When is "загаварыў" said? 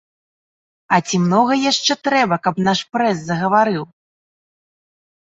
3.27-3.83